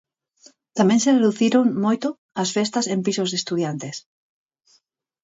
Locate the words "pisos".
3.05-3.29